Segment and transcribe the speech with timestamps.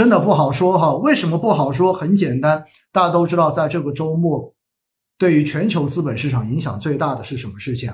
[0.00, 0.94] 真的不好说哈。
[0.94, 1.92] 为什么不好说？
[1.92, 4.50] 很简单，大家都知道，在这个周末，
[5.18, 7.92] 对于全球资本市场影响最大的是什么事情？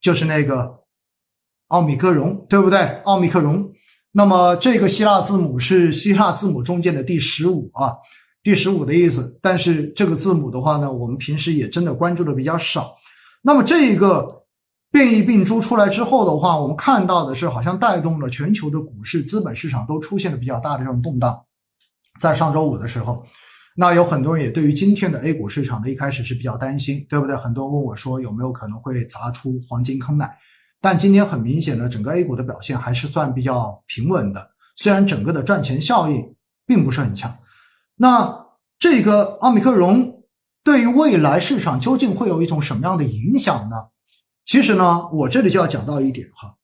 [0.00, 0.68] 就是那个
[1.68, 2.80] 奥密克戎，对不对？
[3.04, 3.64] 奥密克戎。
[4.10, 7.94] 那么这个希腊字母是希腊字母中间的第十五啊，
[8.42, 9.38] 第十五的意思。
[9.40, 12.92] 但是这个字母的话呢，我们平时也真的关注的比较少。
[13.40, 14.26] 那么这一个
[14.90, 21.38] 变异病株出来之后的话，我们看到的是好像带动了全球的股市、资本市场都出现了比较大的这种动荡。
[22.20, 23.22] 在上周五的时候，
[23.76, 27.36] 那有很多人也对于今天的 A 股市场呢，一开始是比较担心，对不对？
[27.36, 30.34] 很多人问我说有没有可能会砸出黄金坑来？
[30.80, 36.34] 但今天很明显呢，整个 A 股的表现还是算比较平稳的，虽然整个的赚钱效应
[36.66, 37.36] 并不是很强。
[37.96, 38.46] 那
[38.78, 40.22] 这个奥密克戎
[40.64, 43.76] 对于未来市场究竟会有一种什么样的影响呢？
[44.46, 46.54] 其实呢，我这里就要讲到一点哈，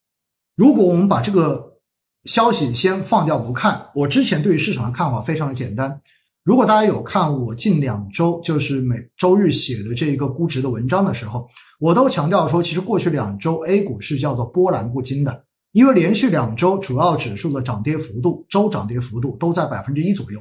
[0.54, 1.78] 如果我们把这个
[2.24, 6.00] 消息先放掉不看，我之前对于市场的看法非常的简单。
[6.45, 11.48] 如果大家有看我近两周就是每周日写的这一个估值的文章的时候，
[11.80, 20.41] 我都强调说，其实过去两周 A 股是叫做波澜不惊的，因为连续两周主要指数的涨跌幅度，周涨跌幅度都在百分之一左右，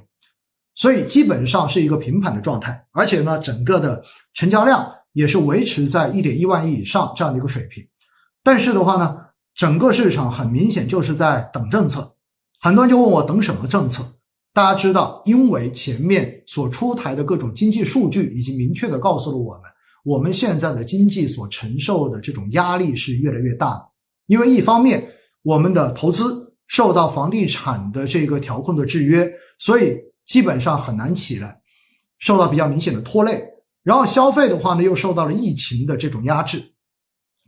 [0.75, 4.03] 所以基本上是一个平盘的状态，而且呢，整个的
[4.35, 7.85] 成交量也是维持在一点一万亿以上这样的一个水平。
[8.43, 9.17] 但是的话呢，
[9.53, 12.15] 整个市场很明显就是在等政策，
[12.59, 14.03] 很多人就问我等什么政策。
[14.53, 19.63] 大家知道，因为前面所出台的各种经济数据已经明确的告诉了我们，
[20.03, 23.81] 我们现在的经济所承受的这种压力是越来越大。
[24.27, 25.07] 因为一方面，
[25.41, 31.61] 我们的投资受到房地产的这个调控的制约，所以基本上很难起来，
[32.19, 33.43] 受到比较明显的拖累。
[33.83, 36.61] 然后消费的话呢，又受到了疫情的这种压制，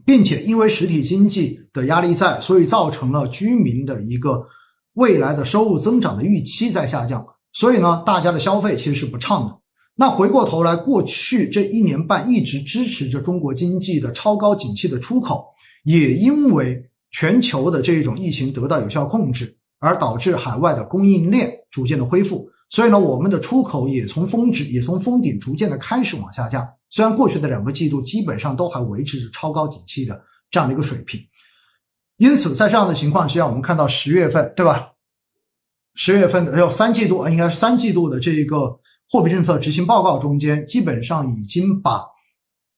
[0.06, 4.48] 并且因为实体经济的压力在，所以造成了居民的一个。
[4.96, 9.58] 未来的收入增长的预期在下降，所以呢，大家的消费其实是不畅的。
[9.96, 15.48] 那回过头来，过去这一年半一直支持着中国经济的超高景气的出口，
[15.84, 22.48] 也因为全球的这种疫情得到有效控制，而导致海外的供应链逐渐的恢复。
[22.74, 26.68] 所以呢，我们的出口也从峰值，也从峰顶逐渐的开始往下降。
[26.90, 30.20] 虽然过去的两个季度基本上都还维持着超高景气的
[30.50, 31.24] 这样的一个水平。
[32.18, 34.90] 因此，在这样的情况之下，我们看到十月份，对吧？
[35.94, 42.04] 十月份的有三季度啊，应该是三季度的这一个货币政策执行报告中间，基本上已经把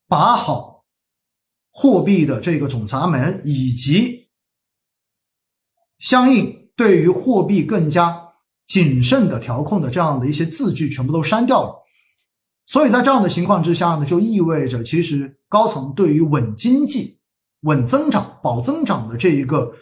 [0.09, 0.83] 把好
[1.71, 4.27] 货币的这个总闸门，以及
[5.99, 8.24] 相应对于货币更加
[8.67, 11.75] 谨慎的调控的这样的一些字句，全部都删掉了。
[12.65, 17.19] 所以在这样的情况之下呢，就意味着其实高层对于稳经济。
[17.61, 19.73] 稳增长、保增长的这一个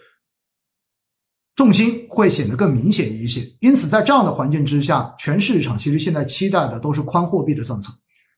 [1.54, 3.46] 重心会显得更明显一些。
[3.60, 7.92] 因此，在这样的环境之下，全市场其实现在期待的都是宽货币的政策，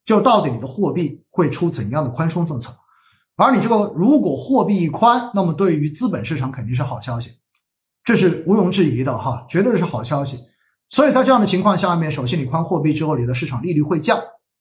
[0.05, 2.77] 就到底你的货币会出怎样的宽松政策。
[3.37, 7.31] 而你这个如果货币一宽，那么对于资本市场肯定是好消息，
[8.07, 10.39] 这是毋庸置疑的哈，绝对是好消息。
[10.89, 14.17] 所以在这样的情况下面，首先你宽货币之后，你的市场利率会降。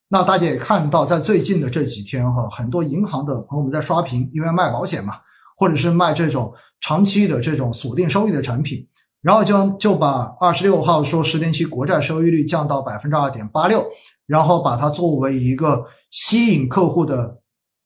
[0.07, 5.13] 那大家也看到，在最近的这几天哈，很多银行的朋友们在刷屏，因为卖保险嘛，
[5.55, 6.51] 或者是卖这种
[6.81, 8.83] 长期的这种锁定收益的产品，
[9.21, 13.85] 然后就就把二十六号说十年期国债收益率降到百分之二点八六，
[14.25, 17.39] 然后把它作为一个吸引客户的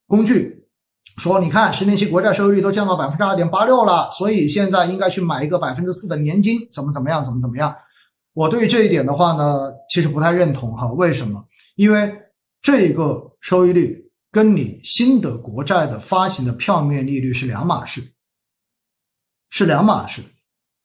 [0.07, 0.58] 工具，
[1.17, 7.75] 说你看十年期国债收益率都降到百分之二点八六了，所以现在应该去买一个百分之四的年金，怎么怎么样，怎么怎么样。
[8.33, 11.43] 我对这一点的话呢，其实不太认同哈，为什么？
[11.75, 12.13] 因为
[12.61, 13.97] 这个收益率
[14.31, 18.01] 跟你新的国债的发行的票面利率是两码事，
[19.49, 20.21] 是两码事，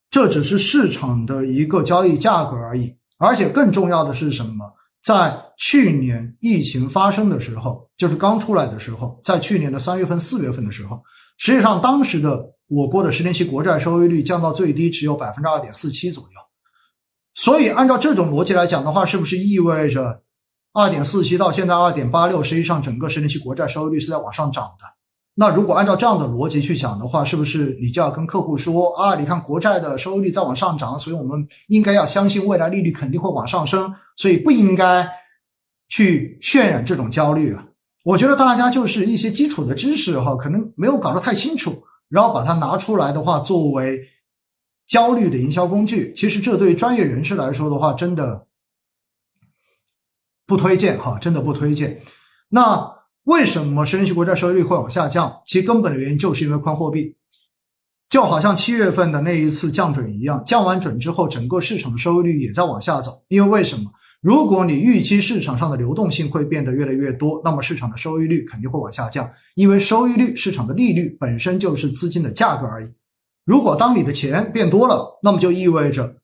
[0.09, 2.93] 这只是市场的一个交易价格而已。
[3.17, 4.69] 而且更重要的是什么？
[5.05, 10.99] 在去年疫情发生的时候，就是刚出来的时候，在去年的三月份、四月份的时候，
[11.37, 16.29] 实际上当时的我国的十年期国债收益率降到最低只有百分之二点四七左右。
[17.35, 20.23] 所以按照这种逻辑来讲的话，是不是意味着？
[20.73, 24.85] 二点四七到现在二点八六，实际上整个十年期国债收益率是在往上涨的。
[25.37, 29.15] 那如果按照这样的逻辑去讲的话，是不是你就要跟客户说啊？
[29.15, 35.07] 你看国债的收益率在往上涨，所以我们应该要相信未来利率肯定会往上升，所以不应该
[35.89, 37.67] 去渲染这种焦虑啊？
[38.03, 43.99] 我觉得大家就是一些基础的知识哈，可能没有搞得太清楚，然后把它拿出来的话作为
[44.87, 48.45] 焦虑的营销工具，其实这对专业人士来说的话，真的。
[50.47, 51.99] 不推荐哈，真的不推荐。
[52.49, 52.87] 那
[53.25, 55.41] 为什么十年期国债收益率会往下降？
[55.47, 57.15] 其根本的原因就是因为宽货币。
[58.07, 63.11] 就好像七月份的那一次降准一样，降完准之后，整个市场的收益率也在往下走。
[63.27, 63.91] 因为为什么？
[64.21, 69.27] 如果你预期市场上的流动性会变得越来越多，那么市场的收益率肯定会往下降。
[69.55, 72.89] 因为收益率，市场的利率本身就是资金的价格而已。
[73.43, 76.15] 如果当你的钱变多了，那么就意味着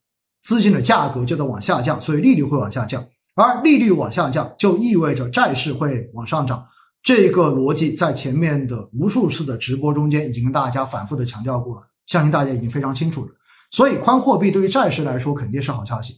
[0.43, 3.03] 资金的价格就在往下降，所以利率会往下降。
[3.33, 6.63] 而利率往下降，就意味着债市会往上涨。
[7.03, 13.31] 这个逻辑在前面的无数次的直播中间已经跟大家反复的强调过了，相信大家已经非常清楚了。
[13.71, 16.13] 所以宽货币对于债市来说肯定是好消息。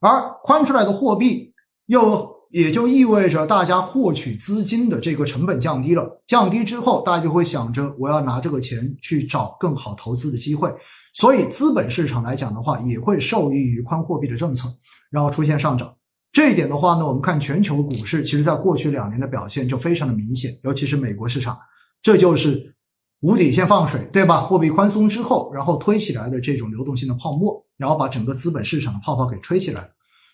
[0.00, 1.52] 而宽出来的货币，
[1.86, 6.22] 又也就意味着大家获取资金的这个成本降低了。
[6.26, 10.72] 降低之后，大家就会想着我要拿这个钱去找更好投资的机会。
[11.14, 14.68] 所以资本市场来讲的话，也会受益于宽货币的政策，
[15.10, 15.94] 然后出现上涨。
[16.36, 21.58] 这一点的话呢，我们看全球股市，其实在过去两年的表现就非常的明显，尤其是美国市场，
[22.02, 22.76] 这就是
[23.20, 24.42] 无底线放水，对吧？
[24.42, 27.64] 货币宽松之后，然后推起来的这种流动性的泡沫。
[27.78, 29.88] 然后把整个资本市场的泡泡给吹起来，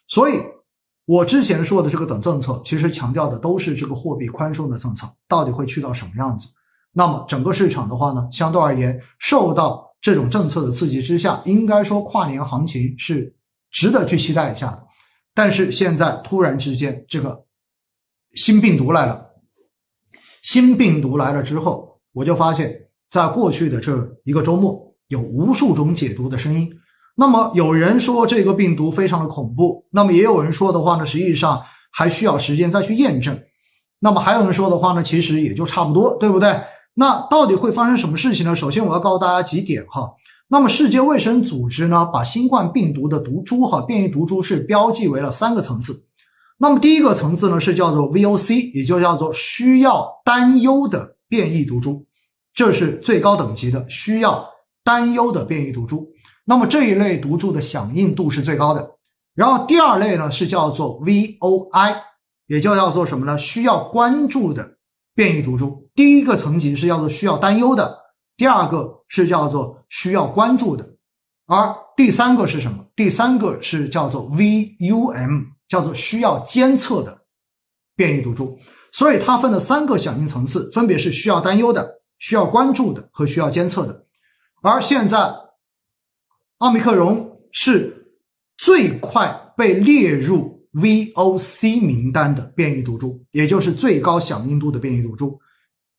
[0.08, 0.32] 所以，
[1.06, 6.49] 我之前说的这个等政策，其实强调的都是这个货币宽松的政策到底会去到什么样子。
[6.93, 13.32] 那么整个市场的话呢，相对而言，受到这种政策的刺激之下，应该说跨年行情是
[13.70, 14.87] 值得去期待一下的。
[15.34, 17.44] 但是现在突然之间，这个
[18.34, 19.31] 新病毒来了，
[20.43, 26.70] 新病毒来了之后，我就发现，在过去的这一个周末，有无数种解读的声音。
[27.14, 31.62] 那么有人说这个病毒非常的恐怖，那么也有人说的话呢，实际上
[31.93, 33.38] 还需要时间再去验证。
[34.00, 36.61] 那么还有人说的话呢，其实也就差不多，对不对？
[36.94, 38.55] 那到底会发生什么事情呢？
[38.55, 40.11] 首先我要告诉大家几点哈。
[40.52, 46.06] 那么世界卫生组织呢，把新冠病毒的毒株哈变异毒株是标记为了三个层次。
[46.58, 52.04] 那么第一个层次呢是叫做 VOC，也就叫做需要担忧的变异毒株，
[52.52, 54.46] 这是最高等级的需要
[54.84, 56.06] 担忧的变异毒株。
[56.44, 58.96] 那么这一类毒株的响应度是最高的，
[59.34, 61.96] 然后第二类呢是叫做 VOI，
[62.46, 63.38] 也就叫做什么呢？
[63.38, 64.76] 需要关注的
[65.14, 65.88] 变异毒株。
[65.94, 68.00] 第一个层级是叫做需要担忧的，
[68.37, 70.85] 第二个是叫做需要关注的，
[71.47, 72.85] 而第三个是什么？
[72.97, 77.17] 第三个是叫做 VUM，叫做需要监测的
[77.94, 78.59] 变异毒株。
[78.91, 81.88] 所以它分了三个响应层次，分别是需要担忧的、
[82.19, 84.05] 需要关注的和需要监测的。
[84.62, 85.32] 而现在。
[86.59, 88.14] 奥密克戎是
[88.56, 95.37] 最快被列入 VOC 名单的变异毒株，也就是最高响应度的变异毒株。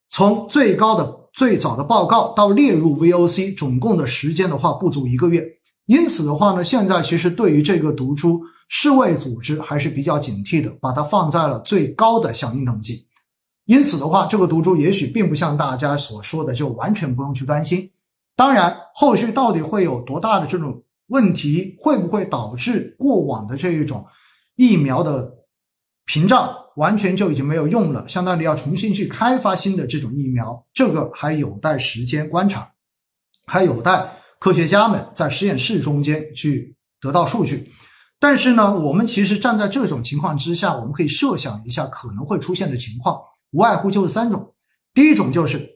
[0.09, 5.43] 从最高的最早的报告到列入 VOC，总共的时间的话不足一个月。
[5.87, 13.05] 因此的话呢，现在其实对于这个毒株，世卫组织还是比较警惕的，把它放在了最高的响应等级。
[13.65, 17.89] 因此的话，这个毒株也许并不像大家所说的，就完全不用去担心。
[18.35, 24.05] 当然，后续到底会有多大的这种问题，会不会导致过往的这一种
[24.55, 25.33] 疫苗的
[26.05, 32.71] 屏障完全就已经没有用了，相当于要重新去开发新的这种疫苗，这个还有待时间观察，
[33.45, 37.71] 还有待科学家们在实验室中间去得到数据。
[38.19, 43.21] 但是呢，我们其实站在这种情况之下，我们可以设想一下可能会出现的情况，
[43.51, 44.53] 无外乎就是三种，
[44.93, 45.69] 第一种就是。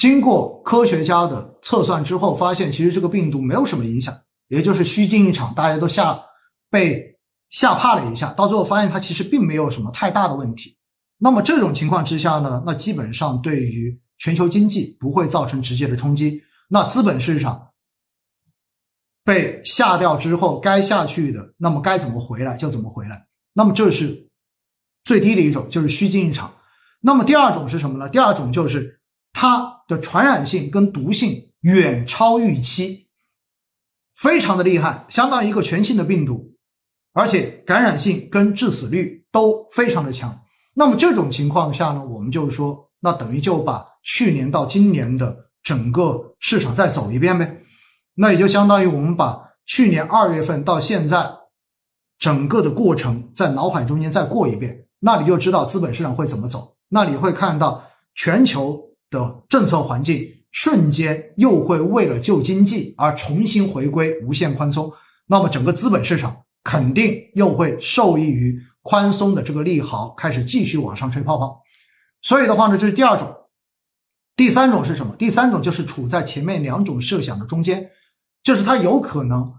[0.00, 4.12] 经过科学家的测算之后，发现其实这个病毒没有什么影响，
[4.48, 6.20] 也就是虚惊一场，大家都吓
[6.68, 7.13] 被
[7.54, 10.76] 吓怕了一下，到最后发现它其实并没有什么太大的问题。
[11.18, 16.42] 那么这种情况之下呢，那基本上对于全球经济不会造成直接的冲击。
[16.68, 17.70] 那资本市场
[19.22, 23.26] 被下掉之后，该下去的，那么该怎么回来就怎么回来。
[23.52, 24.28] 那么这是
[25.04, 26.52] 最低的一种，就是虚惊一场。
[27.00, 28.08] 那么第二种是什么呢？
[28.08, 29.00] 第二种就是。
[29.36, 33.08] 它的传染性跟毒性远超预期，
[34.14, 36.53] 非常的厉害，相当于一个全新的病毒，
[37.14, 40.38] 而且感染性跟致死率都非常的强。
[40.74, 47.56] 那么这种情况下呢，我们就是说，那等于就把去年到今年的整个市场再走一遍呗。
[48.14, 51.26] 那也就相当于我们把去年二月份到现在
[52.18, 56.76] 整个的过程在脑海中间再过一遍，那你就知道资本市场会怎么走。
[56.90, 57.82] 那你会看到
[58.14, 58.82] 全球。
[59.10, 64.92] 的政策环境瞬间又会为了救经济而重新回归无限宽松，
[65.28, 71.62] 那么整个资本市场肯定又会受益于宽松的这个利好，开始继续往上吹泡泡。
[72.22, 73.32] 所以的话呢，这是第二种。
[74.34, 75.14] 第三种是什么？
[75.16, 77.88] 第三种就是处在前面两种设想的中间，
[78.42, 79.54] 就是它有可能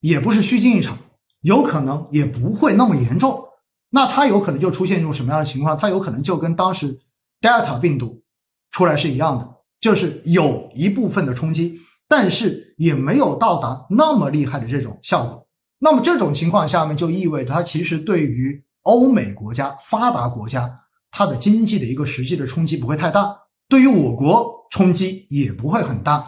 [0.00, 0.98] 也不是虚惊一场，
[1.42, 3.44] 有可能也不会那么严重。
[3.90, 5.78] 那它有可能就出现一种什么样的情况？
[5.78, 6.98] 它有可能就跟当时
[7.40, 8.22] Delta 病毒。
[8.70, 9.48] 出来是一样的，
[9.80, 15.47] 就是有一部分的冲击，但是也没有到达那么厉害的这种效果。
[15.78, 20.68] 那么这种情况下面就意味着它其实对于欧美国家、发达国家，
[21.10, 23.36] 它的经济的一个实际的冲击不会太大，
[23.68, 26.26] 对于我国冲击也不会很大。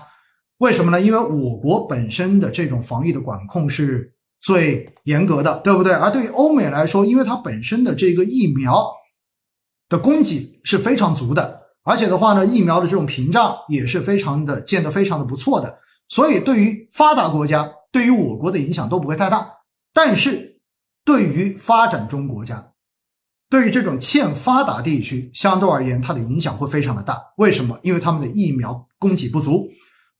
[0.58, 1.00] 为什么呢？
[1.00, 5.92] 因为我国本身的这种防疫的管控是最严格的，对不对？
[5.92, 8.86] 而对于欧美来说，因为它本身的这个疫苗
[9.88, 15.78] 的供给是非常足的，而且的话呢，疫苗的这种屏障也是非常的建得非常的不错的，
[16.08, 19.48] 所以对于发达国家，对于我国的影响都不会太大。
[19.92, 20.60] 但是，
[21.04, 22.72] 对于发展中国家，
[23.48, 27.20] 对于这种欠发达地区，相对而言，它的影响会非常的大。
[27.36, 27.78] 为什么？
[27.82, 29.68] 因为他们的疫苗供给不足。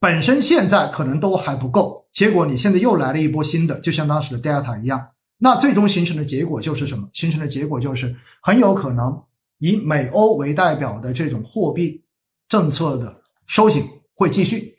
[0.01, 7.09] 本身现在可能都还不够，结果你现在又来了一波新的，就像当时的 Delta 一样，那最终形成的结果就是什么？
[7.13, 9.23] 形成的结果就是很有可能
[9.59, 12.03] 以美欧为代表的这种货币
[12.49, 13.15] 政策的
[13.47, 13.85] 收紧
[14.15, 14.75] 会继续，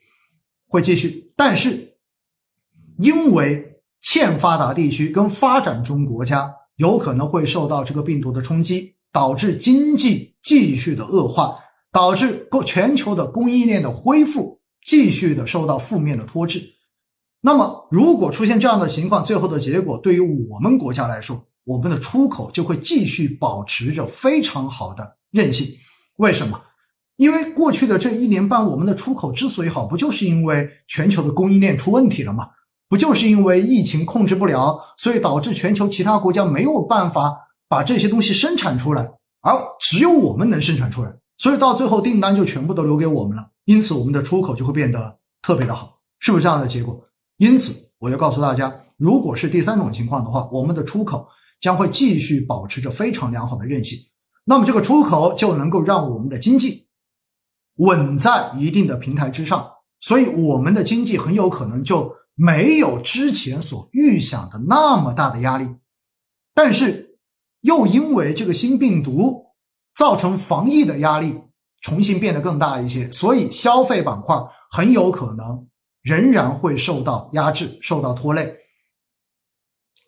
[0.67, 1.31] 会继续。
[1.38, 1.90] 但是
[3.01, 3.62] 因为
[4.01, 11.58] 欠发达地区跟发展中国家有可能会受到这个病毒的冲击，导致经济继续的恶化，
[11.91, 14.60] 导致全球的供应链的恢复。
[14.84, 16.60] 继续的受到负面的拖制，
[17.39, 25.67] 那么如果出现这样的情况，最后的结果对于我们国家来说，我们的出口就会继续保持着非常好的韧性。
[26.17, 26.60] 为什么？
[27.17, 32.50] 因为过去的这一年半，我们的出口之所以好，不就是因为全球的供应链出问题了吗？
[32.91, 37.33] 不就是因为疫情控制不了，所以导致全球其他国家没有办法
[37.69, 43.48] 把这些东西生产出来，而只有我们能生产出来，所以到最后订单就全部都留给我们了。
[43.63, 47.01] 因此，我们的出口就会变得特别的好，是不是这样的结果？
[47.38, 51.25] 因此，我要告诉大家，如果是第三种情况的话，我们的出口
[51.62, 53.98] 将会继续保持着非常良好的韧性。
[54.43, 56.88] 那么，这个出口就能够让我们的经济
[57.77, 59.65] 稳在一定的平台之上，
[60.01, 65.68] 所以我们的经济很有可能就没有之前所预想的那么大的压力。
[66.54, 67.18] 但是，
[67.62, 69.46] 又因为这个新病毒
[69.98, 71.40] 造成防疫的压力。
[71.84, 74.38] 重新变得更大一些，所以消费板块
[74.70, 75.68] 很有可能
[76.04, 78.56] 仍然会受到压制、受到拖累。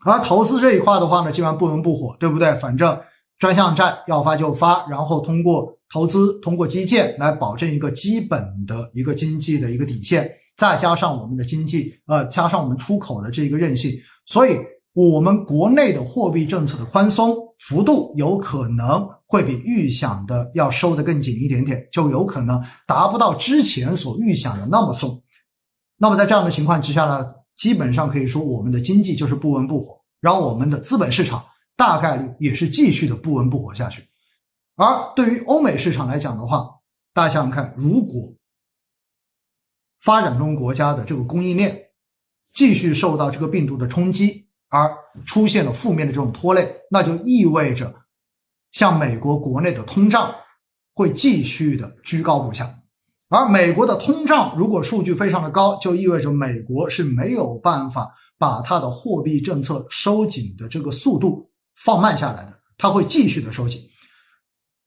[0.06, 2.54] 而投资这一块的话呢，基本上不温不火，对不对？
[2.60, 3.02] 反正
[3.40, 13.92] 专项债要发就发，然后通过投资、通过基建来保证一个基本的一个经济的一个底线，再加上我们的经济，呃，加上我们出口的这个韧性，
[14.26, 14.58] 所以。
[14.96, 25.20] 我们国内的货币政策的宽松幅度有可能会比预想的要收得更紧一点点，就有可能达不到之前所预想的那么松。
[25.98, 27.26] 那么在这样的情况之下呢，
[27.58, 31.44] 基本上可以说我们的经济就是不温不火，然后我们的资本市场
[31.76, 34.04] 大概率也是继续的不温不火下去。
[34.76, 36.70] 而对于欧美市场来讲的话，
[37.16, 38.32] 大家想想看，如果
[40.04, 41.82] 发展中国家的这个供应链
[42.54, 44.94] 继续受到这个病毒的冲击，而
[45.26, 47.94] 出现了负面的这种拖累，那就意味着，
[48.74, 50.36] 像美国国内的通胀
[50.94, 52.70] 会继续的居高不下，
[53.30, 63.80] 而美国的通胀如果数据非常的高，就意味着美国是没有办法把它的货币政策收紧的这个速度放慢下来的，它会继续的收紧，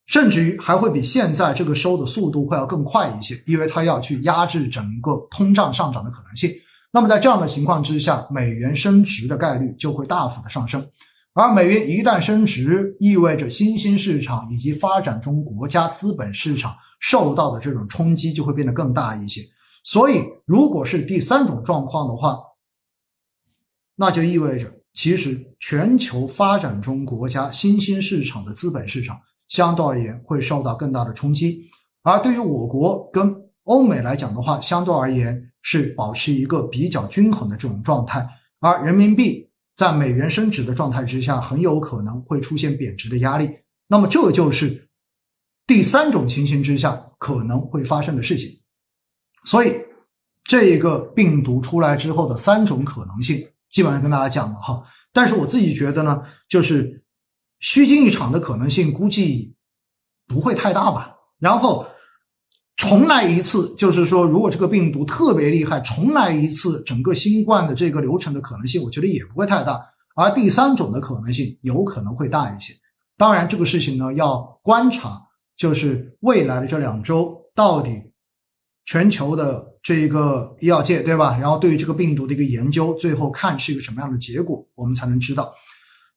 [0.06, 6.50] 甚至于还会比现在这个收的速度会要更快一些，因为它要去压制整个通胀上涨的可能性。
[6.92, 10.86] 那么在这样的情况之下，美元升值的概率就会大幅的上升，
[11.34, 19.42] 而美元一旦升值，意味着新兴市场以及发展中国家资本市场受到的这种冲击就会变得更大一些。
[19.84, 22.38] 所以，如果是第三种状况的话，
[23.94, 31.68] 那就意味着其实全球发展中国家新兴市场的资本市场相对而言会受到更大的冲击，
[32.02, 33.34] 而对于我国跟
[33.64, 35.42] 欧美来讲的话，相对而言。
[35.68, 38.24] 是保持一个比较均衡的这种状态，
[38.60, 43.50] 而人民币在美元升值的状态之下，很有可能会出现贬值的压力。
[43.88, 44.88] 那么这就是
[45.66, 48.48] 第三种情形之下可能会发生的事情。
[49.44, 49.74] 所以，
[50.44, 54.80] 这一个病毒出来之后的三种可能性，基本上跟大家讲了哈。
[55.12, 57.02] 但是我自己觉得呢，就是
[57.60, 59.54] 虚惊一场的可能性估计
[60.26, 61.14] 不会太大吧。
[61.38, 61.86] 然后。
[62.78, 69.80] 重来一次，就是说，如果这个病毒特别厉害，重来一次整个新冠的这个流程的可能性，我觉得也不会太大。
[70.14, 72.74] 而第三种的可能性有可能会大一些。
[73.16, 75.18] 当然，这个事情呢要观察，
[75.56, 77.98] 就是未来的这两周到底
[78.84, 81.38] 全球的这一个医药界，对吧？
[81.38, 85.50] 然后对于这个病毒的一个研究，最后看是一个什么样的结果，我们才能知道。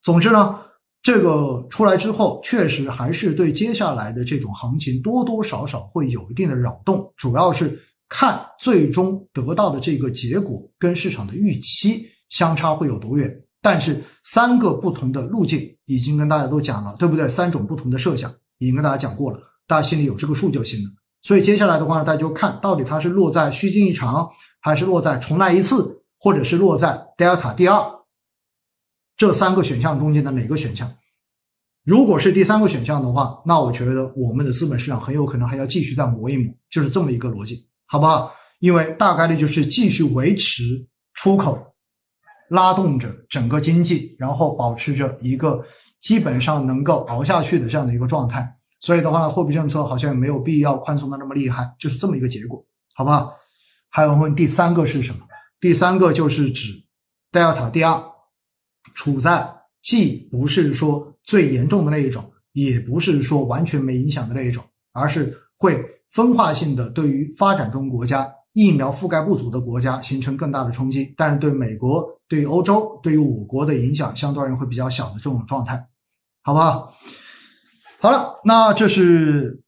[0.03, 0.59] 总之呢，
[1.01, 7.79] 这个出来之后，确实还是对接下来的这种行情多多少少会有一定的扰动，主要是
[8.09, 13.33] 看最终得到的这个结果跟市场的预期相差会有多远。
[13.61, 17.27] 但是三个不同的路径已经跟大家都讲了，对不对？
[17.27, 20.89] 三种不同的设想已经跟大家讲过了，大家心里有这个数就行了。
[21.21, 24.29] 所以接下来的话，大家就看到底它是落在虚惊一场，
[24.61, 27.81] 还是落在重来一次，或者是落在 Delta 第二
[29.19, 30.89] 这三个选项中间的哪个选项？
[31.83, 38.31] 如果是第三个选项的话，那我觉得我们的资本市场很有可能还要继续再磨一磨，就是这么一个逻辑，好不好？
[38.59, 41.63] 因为大概率就是继续维持出口。
[42.47, 45.63] 拉动着整个经济，然后保持着一个
[46.01, 53.31] 基本上能够熬下去的这样的一个状态，所以的话呢，货币政策好像也没有必要宽松的那么厉害，就是这么一个结果，好不好？
[53.89, 55.19] 还有问第三个是什么？
[55.59, 56.73] 第三个就是指
[57.31, 58.03] 德尔塔第二
[58.99, 59.49] 处在
[59.81, 68.29] 既不是说最严重的那一种，也不是说完全没影响的那一种，而是会分化性的对于发展中国家。
[68.53, 75.87] 疫苗覆盖不足的国家形成更大的冲击，但是对美国、对于欧洲、对于我国的影响相对而言会比较小的这种状态，
[76.41, 76.93] 好不好？
[78.01, 79.61] 好了，那这是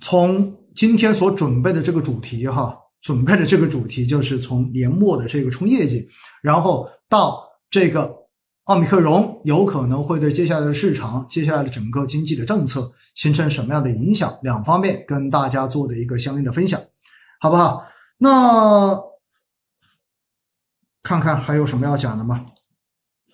[0.00, 6.08] 从今天所准备的这个主题哈，准备的这个主题就是从年末的这个冲业绩，
[6.42, 8.14] 然后到这个
[8.64, 12.92] 奥密克戎有可能会对接下来的市场、接下来的整个经济的政策。
[13.16, 14.38] 形成什么样的影响？
[14.42, 16.78] 两方面跟大家做的一个相应的分享，
[17.40, 17.82] 好不好？
[18.18, 18.94] 那
[21.02, 22.44] 看看还有什么要讲的吗？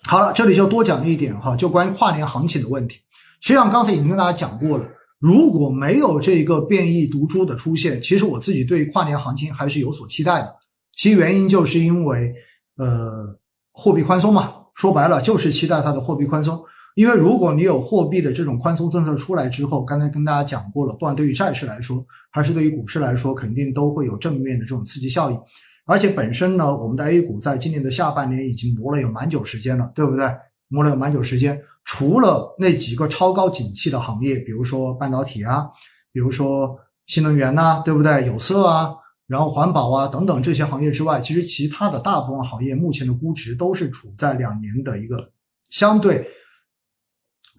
[0.05, 2.95] 好了，这里就多讲一点哈，就关于跨年行情的问题。
[3.41, 4.87] 实际上刚才已经跟大家讲过了，
[5.23, 10.53] 如果没有这个变异毒株的出现，其实我自己对跨年行情还是有所期待的。
[10.91, 12.35] 其原因就是因为
[12.75, 13.33] 呃
[13.71, 16.61] 货币宽松嘛，说白了就是期待它的货币宽松。
[16.95, 25.39] 因为如果你有货币的这种宽松政策出来之后，刚才跟大家讲过了，不管对于债市来说，还是对于股市来说，肯定都会有正面的这种刺激效应。
[25.85, 30.29] 而且本身呢，我们的 A 股在今年的下半年已经磨了有蛮久时间了，对不对？
[30.67, 35.67] 磨了有蛮久时间，除了那几个超高景气的行业，比如说半导体啊，
[36.11, 38.25] 比如说新能源呐，对不对？
[38.25, 38.93] 有色啊，
[39.27, 45.31] 然后环保啊等等这些行业之外，其实其他的大部分行业目前的估值都是处在两年的一个
[45.69, 46.27] 相对。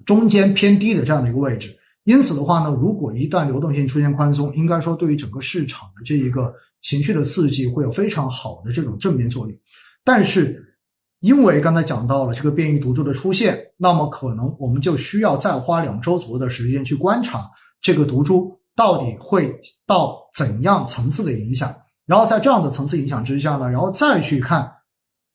[0.04, 9.58] 中间偏低的这样的一个位置，因此的话呢，如果一旦流动性出现宽松，应该说对于整个市场的这一个情绪的刺激会有非常好的这种正面作用。
[10.02, 10.73] 但是，
[11.24, 24.70] 因为刚才讲到了这个变异毒株的出现，那么可能我们就需要再花两周左右的时间去观察这个毒株到底会到怎样层次的影响，然后在这样的层次影响之下呢，然后再去看，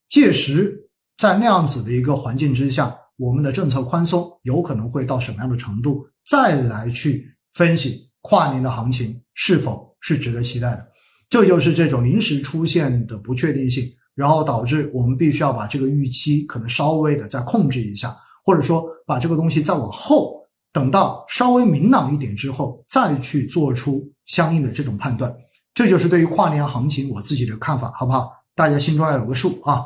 [0.10, 0.72] 届时
[1.18, 2.96] 在那样子的一个环境之下。
[3.18, 6.08] 我们的政策宽松有可能会到什么样的程度？
[6.30, 10.88] 再来去分析跨年的行情是否是值得期待的？
[11.30, 13.84] 这就是这种临时出现的不确定性，
[14.20, 25.34] 然后导致我们必须要把这个预期可能稍微的再控制一下，或者说把这个东西再往后，等到稍微明朗一点之后再去做出相应的这种判断。
[25.74, 28.30] 这就是对于跨年行情我自己的看法，好不好？
[28.56, 29.86] 大家心中要有个数啊。